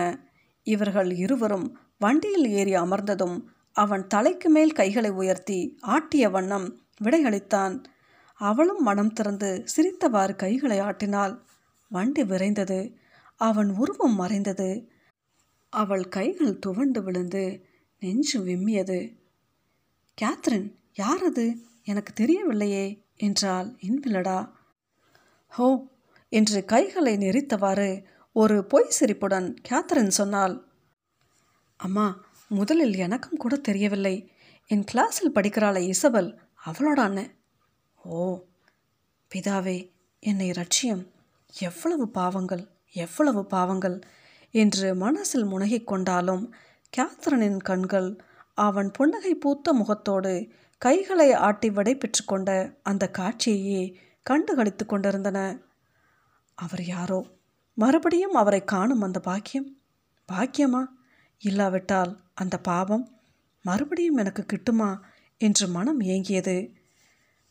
இவர்கள் 0.64 1.10
இருவரும் 1.16 1.68
வண்டியில் 2.00 2.48
ஏறி 2.50 2.74
அமர்ந்ததும் 2.76 3.44
அவன் 3.74 4.08
தலைக்கு 4.08 4.50
மேல் 4.50 4.72
கைகளை 4.72 5.10
உயர்த்தி 5.10 5.60
ஆட்டிய 5.88 6.32
வண்ணம் 6.32 6.70
விடையளித்தான். 7.04 7.84
அவளும் 8.34 8.82
மனம் 8.84 9.14
திறந்து 9.14 9.50
சிரித்தவாறு 9.76 10.36
கைகளை 10.36 10.80
ஆட்டினாள். 10.80 11.36
வண்டி 11.90 12.24
விரைந்தது. 12.24 12.80
அவன் 13.36 13.70
உருவம் 13.70 14.16
மறைந்தது. 14.16 14.70
அவள் 15.70 16.08
கைகள் 16.08 16.60
துவண்டு 16.60 17.04
விழுந்து 17.04 17.44
நெஞ்சு 18.00 18.40
விம்மியது. 18.46 19.00
கேத்ரின் 20.22 20.70
யார் 20.94 21.24
அது? 21.24 21.46
எனக்கு 21.84 22.14
தெரியவில்லையே 22.14 22.86
என்றாள் 23.18 23.70
இன்விலடா. 23.82 24.40
ஹோ 25.52 25.68
என்று 26.32 26.66
கைகளை 26.66 27.14
நெறித்தவாறு 27.18 28.04
ஒரு 28.36 28.66
பொய் 28.66 28.86
சிரிப்புடன் 28.88 29.48
கேத்தரின் 29.70 30.14
சொன்னாள். 30.20 30.56
அம்மா 31.78 32.06
முதலில் 32.48 32.96
எனக்கும் 32.96 33.38
கூட 33.38 33.56
தெரியவில்லை. 33.56 34.32
என் 34.70 34.86
கிளாஸில் 34.94 35.36
படிக்கிறாளே 35.36 35.82
இசபல் 35.88 36.30
அவளோட 36.66 37.00
அண்ணன் 37.00 37.32
ஓ 38.02 38.20
பிதாவே 39.32 39.78
என்னை 40.20 40.50
ரட்சியம். 40.50 41.04
எவ்வளவு 41.54 42.06
பாவங்கள் 42.10 42.64
எவ்வளவு 42.96 43.46
பாவங்கள் 43.46 44.00
என்று 44.52 44.96
மனசில் 44.96 45.46
முனகிக் 45.46 45.88
கொண்டாலும் 45.88 46.54
கேத்தரனின் 46.94 47.58
கண்கள் 47.58 48.10
அவன் 48.54 48.92
புன்னகை 48.92 49.34
பூத்த 49.36 49.74
முகத்தோடு 49.74 50.34
கைகளை 50.82 51.32
ஆட்டி 51.48 51.70
விடை 51.70 51.94
பெற்று 51.96 52.24
கொண்ட 52.26 52.50
அந்த 52.84 53.04
காட்சியையே 53.18 53.84
கண்டு 54.24 54.56
களித்து 54.56 54.86
கொண்டிருந்தன. 54.86 55.58
அவர் 56.56 56.84
யாரோ? 56.84 57.26
மறுபடியும் 57.74 58.34
அவரை 58.34 58.64
காணும் 58.64 59.02
அந்த 59.02 59.20
பாக்கியம். 59.20 59.82
பாக்கியமா? 60.32 60.86
இல்லாவிட்டால் 61.40 62.20
அந்த 62.34 62.58
பாவம் 62.58 63.20
மறுபடியும் 63.62 64.18
எனக்கு 64.18 64.46
கிட்டுமா? 64.46 65.00
என்று 65.38 65.68
மனம் 65.68 66.00
ஏங்கியது. 66.00 66.76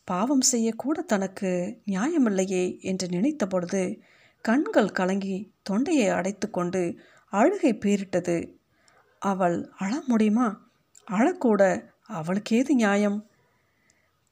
பாவம் 0.03 0.41
செய்யக்கூட 0.41 1.01
தனக்கு 1.01 1.81
நியாயமில்லையே 1.85 2.81
என்று 2.81 3.07
நினைத்த 3.07 3.47
பொழுது 3.47 4.01
கண்கள் 4.41 4.91
கலங்கி 4.91 5.53
தொண்டையை 5.63 6.09
அடைத்து 6.09 6.49
கொண்டு 6.49 6.99
அழுகை 7.25 7.73
பீரிட்டது 7.73 8.57
அவள் 9.19 9.71
அழ 9.77 10.03
முடியுமா? 10.07 10.71
அழக்கூட 11.11 11.89
அவளுக்கேது 12.09 12.67
நியாயம்? 12.67 13.29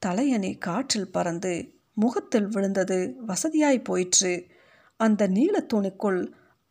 தலையணி 0.05 0.58
காற்றில் 0.58 1.12
பறந்து 1.12 1.78
முகத்தில் 2.03 2.48
விழுந்தது. 2.48 2.98
வசதியாய் 3.27 3.84
போயிற்று. 3.84 4.34
அந்த 5.00 5.27
நீலத்துணிக்குள் 5.27 6.22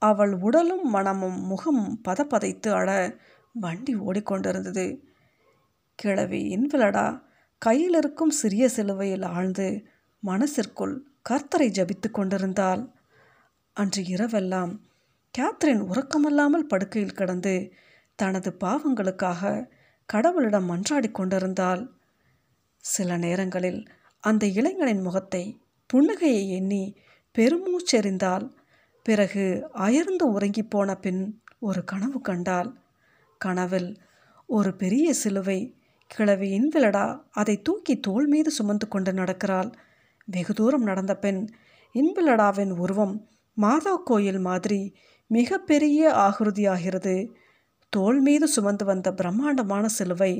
அவள் 0.02 0.34
உடலும் 0.38 0.86
மனமும் 0.90 1.38
முகம் 1.42 1.82
பதப்பதைத்து 2.08 2.68
அழ 2.70 2.90
வண்டி 3.54 3.94
ஓடிக்கொண்டிருந்தது. 3.98 4.86
கிழவி 5.98 6.40
இன்விலடா 6.56 7.06
கையில் 7.62 7.94
இருக்கும் 7.94 8.34
சிறிய 8.40 8.64
சிலுவையில் 8.68 9.24
ஆழ்ந்து 9.30 9.66
மனசிற்குள் 10.22 10.94
கர்த்தரை 11.30 11.68
ஜபித்து 11.78 12.08
கொண்டிருந்தாள் 12.10 12.82
அன்று 13.76 14.02
இரவெல்லாம் 14.14 14.72
கேத்ரின் 15.34 15.82
உறக்கமல்லாமல் 15.90 16.68
படுக்கையில் 16.70 17.14
கிடந்து 17.14 17.54
தனது 18.18 18.50
பாவங்களுக்காக 18.60 19.42
கடவுளிடம் 20.08 20.68
மன்றாடி 20.70 21.08
கொண்டிருந்தாள். 21.10 21.82
சில 22.84 23.16
நேரங்களில் 23.16 23.80
அந்த 24.24 24.46
இளைஞனின் 24.46 25.00
முகத்தை 25.00 25.60
புன்னகையை 25.90 26.48
எண்ணி 26.48 26.96
பெருமூச்செறிந்தாள். 27.34 28.46
பிறகு 29.06 29.44
அயர்ந்து 29.72 30.24
உறங்கி 30.32 30.62
போன 30.62 30.96
பின் 30.96 31.22
ஒரு 31.58 31.84
கனவு 31.84 32.20
கண்டாள். 32.20 32.70
கனவில் 33.40 33.90
ஒரு 34.46 34.70
பெரிய 34.76 35.14
சிலுவை 35.14 35.76
கிழவி 36.06 36.48
இன்விலடா 36.58 37.20
அதை 37.30 37.62
தூக்கி 37.62 38.00
தோல் 38.00 38.26
மீது 38.26 38.50
சுமந்து 38.50 38.88
கொண்டு 38.88 39.12
நடக்கிறாள். 39.12 39.70
வெகு 40.24 40.54
தூரம் 40.54 40.82
நடந்த 40.82 41.16
பெண் 41.16 41.46
இன்பிலடாவின் 41.94 42.72
உருவம் 42.78 43.14
மாதா 43.56 43.94
கோயில் 44.04 44.40
மாதிரி 44.40 44.94
மிக 45.30 45.58
பெரிய 45.58 46.10
ஆகிருதியாகிறது. 46.26 47.30
தோல் 47.92 48.20
மீது 48.20 48.48
சுமந்து 48.48 48.84
வந்த 48.84 49.08
பிரம்மாண்டமான 49.14 49.88
சிலுவை 49.88 50.32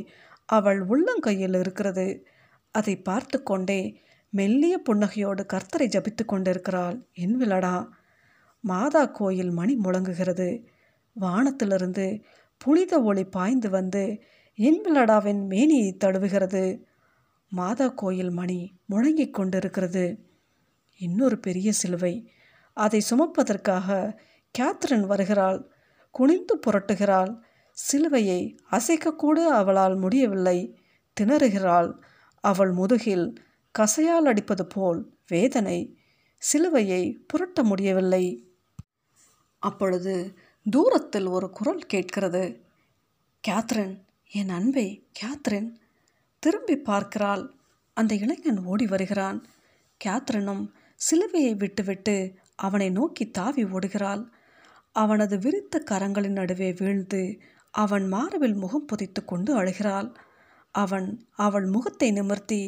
அவள் 0.47 0.81
உள்ளங்கையில் 0.87 1.59
இருக்கிறது. 1.59 2.07
அதை 2.71 2.97
பார்த்து 2.97 3.43
கொண்டே 3.43 4.01
மெல்லிய 4.31 4.81
புன்னகையோடு 4.91 5.47
கர்த்தரை 5.47 5.87
ஜபித்து 5.87 6.25
கொண்டிருக்கிறாள். 6.25 7.07
என்விலடா 7.15 7.89
மாதா 8.61 9.05
கோயில் 9.05 9.51
மணி 9.51 9.75
முழங்குகிறது. 9.75 10.67
வானத்திலிருந்து 11.13 12.23
புனித 12.59 13.03
ஒளி 13.03 13.25
பாய்ந்து 13.25 13.71
வந்து 13.71 14.23
என்விலடாவின் 14.59 15.47
மேனியை 15.47 15.97
தழுவுகிறது. 16.05 16.83
மாதா 17.49 17.89
கோயில் 17.89 18.31
மணி 18.31 18.73
முழங்கிக் 18.91 19.35
கொண்டிருக்கிறது. 19.35 20.19
இன்னொரு 20.97 21.39
பெரிய 21.39 21.73
சிலுவை. 21.73 22.33
அதை 22.73 23.03
சுமப்பதற்காக 23.11 24.19
கேத்ரின் 24.59 25.07
வருகிறாள். 25.07 25.71
குனிந்து 26.11 26.59
புரட்டுகிறாள். 26.67 27.37
சிலுவையை 27.93 28.57
அசைக்கக்கூட 28.71 29.45
அவளால் 29.45 29.97
முடியவில்லை. 29.97 30.79
திணறுகிறாள். 31.21 32.03
அவள் 32.41 32.73
முதுகில் 32.73 33.43
கசையால் 33.79 34.25
அடிப்பது 34.25 34.67
போல் 34.67 35.17
வேதனை 35.29 35.99
சிலுவையை 36.53 37.19
புரட்ட 37.27 37.63
முடியவில்லை. 37.63 38.53
அப்பொழுது 39.59 40.39
தூரத்தில் 40.71 41.27
ஒரு 41.27 41.51
குரல் 41.51 41.87
கேட்கிறது. 41.87 42.61
கேத்ரின் 43.49 43.99
என் 44.33 44.49
அன்பே 44.49 45.07
கேத்ரின். 45.21 45.75
திரும்பி 46.39 46.77
பார்க்கிறாள். 46.77 47.51
அந்த 47.95 48.15
இளைஞன் 48.15 48.65
ஓடி 48.65 48.87
வருகிறான். 48.87 49.47
கேத்ரினும் 50.05 50.69
சிலுவையை 50.95 51.57
விட்டுவிட்டு 51.57 52.35
அவனை 52.55 52.91
நோக்கி 52.91 53.31
தாவி 53.31 53.65
ஓடுகிறாள். 53.65 54.27
அவனது 54.93 55.39
விரித்த 55.39 55.85
கரங்களின் 55.91 56.29
நடுவே 56.29 56.73
வீழ்ந்து 56.73 57.41
அவன் 57.71 58.09
மார்பில் 58.09 58.55
முகம் 58.55 58.85
புதைத்து 58.85 59.25
கொண்டு 59.25 59.63
அழுகிறாள். 59.63 60.15
அவன் 60.83 61.27
அவள் 61.37 61.67
முகத்தை 61.67 62.11
நிமிர்த்தி 62.11 62.61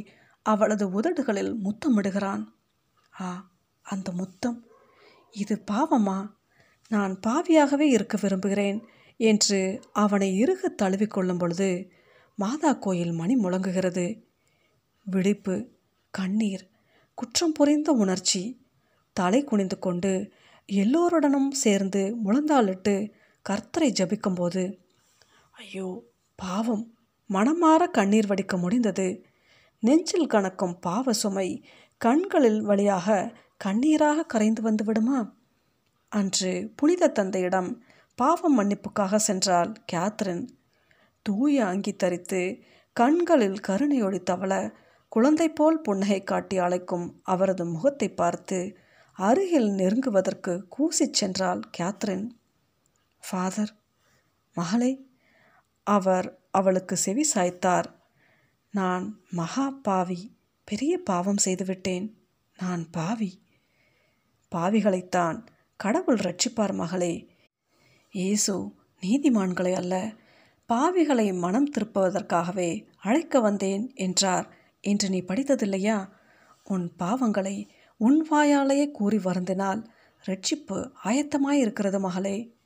அவளது 0.43 0.87
உதடுகளில் 0.91 1.53
முத்தமிடுகிறான். 1.65 2.45
ஆ 3.21 3.51
அந்த 3.83 4.13
முத்தம். 4.13 4.59
இது 5.31 5.55
பாவமா? 5.71 6.19
நான் 6.89 7.21
பாவியாகவே 7.27 7.87
இருக்க 7.89 8.19
விரும்புகிறேன் 8.21 8.79
என்று 9.17 9.59
அவனை 9.93 10.29
இறுக 10.37 10.75
தழுவிக்கொள்ளும் 10.83 11.39
பொழுது 11.39 11.69
மாதா 12.37 12.73
கோயில் 12.73 13.13
மணி 13.13 13.35
முழங்குகிறது. 13.37 14.07
விழிப்பு 15.03 15.55
கண்ணீர் 16.11 16.65
குற்றம் 17.15 17.53
புரிந்த 17.53 17.93
உணர்ச்சி. 17.93 18.43
தலை 19.13 19.45
குனிந்து 19.45 19.79
கொண்டு 19.79 20.13
எல்லோருடனும் 20.67 21.51
சேர்ந்து 21.51 22.03
முழந்தாளிட்டு 22.25 22.95
கர்த்தரை 23.43 23.89
ஜபிக்கும்போது 23.99 24.63
ஐயோ 25.51 25.89
பாவம். 26.37 26.87
மனமாற 27.31 27.91
கண்ணீர் 27.91 28.27
வடிக்க 28.27 28.59
முடிந்தது. 28.59 29.25
நெஞ்சில் 29.81 30.27
கணக்கும் 30.27 30.75
பாவ 30.81 31.13
சுமை 31.13 31.65
கண்களில் 31.99 32.61
வழியாக 32.61 33.33
கண்ணீராக 33.65 34.27
கரைந்து 34.27 34.63
வந்து 34.63 34.85
விடுமா? 34.85 35.35
அன்று 36.09 36.73
புனித 36.77 37.09
தந்தையிடம் 37.09 37.83
பாவம் 38.15 38.59
மன்னிப்புக்காக 38.59 39.19
சென்றாள் 39.27 39.75
கேத்ரின். 39.93 40.49
தூய 41.23 41.67
அங்கி 41.67 41.97
தரித்து 41.97 42.59
கண்களில் 42.93 43.59
கருணையொளி 43.69 44.23
தவள 44.23 44.73
குழந்தை 45.09 45.49
போல் 45.49 45.81
புன்னகை 45.81 46.25
காட்டி 46.25 46.59
அழைக்கும் 46.59 47.21
அவரது 47.23 47.65
முகத்தை 47.65 48.09
பார்த்து 48.09 48.77
அருகில் 49.13 49.71
நெருங்குவதற்கு 49.71 50.63
கூசிச் 50.77 51.17
சென்றாள் 51.21 51.61
கேத்ரின். 51.79 52.27
ஃபாதர் 53.23 53.73
மகளே 54.57 55.09
அவர் 55.83 56.40
அவளுக்கு 56.51 56.97
செவி 56.97 57.25
சாய்த்தார். 57.35 57.85
நான் 58.71 59.21
மகா 59.31 59.71
பாவி 59.71 60.37
பெரிய 60.65 60.99
பாவம் 60.99 61.37
செய்துவிட்டேன் 61.37 62.19
நான் 62.59 62.91
பாவி. 62.91 63.43
பாவிகளைத்தான் 64.55 65.47
கடவுள் 65.77 66.17
ரட்சிப்பார் 66.17 66.75
மகளே. 66.75 67.29
இயேசு 68.11 68.73
நீதிமான்களை 69.01 69.73
அல்ல 69.73 70.15
பாவிகளை 70.69 71.39
மனம் 71.39 71.71
திருப்புவதற்காகவே 71.71 72.87
அழைக்க 72.97 73.41
வந்தேன் 73.41 73.93
என்றார். 73.95 74.57
என்று 74.81 75.09
நீ 75.09 75.21
படித்ததில்லையா? 75.21 76.09
உன் 76.65 76.93
பாவங்களை 76.99 77.69
உன் 77.97 78.29
வாயாலேயே 78.31 78.91
கூறி 78.91 79.17
வருந்தினால் 79.17 79.85
ரட்சிப்பு 80.27 80.93
ஆயத்தமாயிருக்கிறது 81.05 82.01
மகளே. 82.01 82.57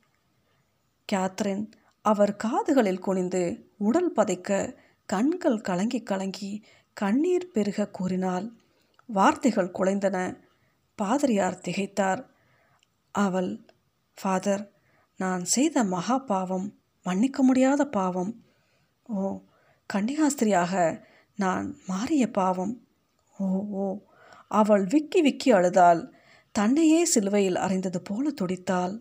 கேத்ரின் 1.11 1.71
அவர் 2.05 2.35
காதுகளில் 2.35 2.99
குனிந்து 2.99 3.71
உடல் 3.77 4.13
பதைக்க 4.15 4.75
கண்கள் 5.05 5.61
கலங்கி 5.61 6.03
கலங்கி 6.03 6.63
கண்ணீர் 6.93 7.51
பெருக 7.51 7.87
கூறினாள். 7.87 8.51
வார்த்தைகள் 9.05 9.71
குலைந்தன. 9.71 10.37
பாதிரியார் 10.95 11.61
திகைத்தார். 11.67 12.25
அவள் 13.11 13.59
ஃபாதர் 14.21 14.71
நான் 15.17 15.45
செய்த 15.45 15.83
மகா 15.83 16.17
பாவம் 16.17 16.79
மன்னிக்க 17.03 17.43
முடியாத 17.43 17.87
பாவம். 17.87 18.43
ஓ 19.05 19.41
கன்னிகாஸ்திரியாக 19.93 21.03
நான் 21.35 21.77
மாறிய 21.87 22.31
பாவம். 22.31 22.87
ஓ 23.37 23.45
ஓ. 23.69 23.99
அவள் 24.47 24.85
விக்கி 24.85 25.21
விக்கி 25.21 25.51
அழுதாள். 25.51 26.11
தன்னையே 26.51 27.05
சிலுவையில் 27.05 27.55
அறைந்தது 27.55 28.01
போல 28.01 28.31
துடித்தாள். 28.41 28.99